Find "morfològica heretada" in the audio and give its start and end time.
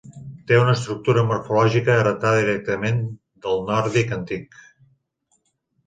1.31-2.41